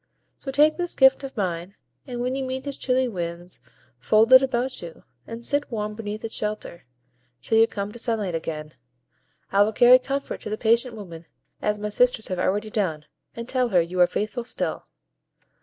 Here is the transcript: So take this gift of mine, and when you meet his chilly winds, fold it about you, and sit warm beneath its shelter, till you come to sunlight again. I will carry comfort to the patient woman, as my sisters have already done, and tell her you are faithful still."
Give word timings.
So 0.39 0.49
take 0.49 0.77
this 0.77 0.95
gift 0.95 1.23
of 1.23 1.37
mine, 1.37 1.75
and 2.07 2.21
when 2.21 2.33
you 2.33 2.43
meet 2.43 2.65
his 2.65 2.75
chilly 2.79 3.07
winds, 3.07 3.61
fold 3.99 4.33
it 4.33 4.41
about 4.41 4.81
you, 4.81 5.03
and 5.27 5.45
sit 5.45 5.69
warm 5.69 5.93
beneath 5.93 6.25
its 6.25 6.33
shelter, 6.33 6.85
till 7.43 7.59
you 7.59 7.67
come 7.67 7.91
to 7.91 7.99
sunlight 7.99 8.33
again. 8.33 8.71
I 9.51 9.61
will 9.61 9.73
carry 9.73 9.99
comfort 9.99 10.41
to 10.41 10.49
the 10.49 10.57
patient 10.57 10.95
woman, 10.95 11.27
as 11.61 11.77
my 11.77 11.89
sisters 11.89 12.29
have 12.29 12.39
already 12.39 12.71
done, 12.71 13.05
and 13.35 13.47
tell 13.47 13.69
her 13.69 13.79
you 13.79 13.99
are 13.99 14.07
faithful 14.07 14.43
still." 14.43 14.85